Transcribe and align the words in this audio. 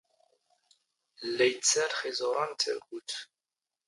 ⵍⵍⴰ 1.27 1.43
ⵉⵜⵜⵙⴰⵍ 1.49 1.91
ⵅ 1.99 2.01
ⵉⵥⵓⵔⴰⵏ 2.09 2.51
ⵏ 2.51 2.53
ⵜⴰⴳⵓⵜ 2.61 3.09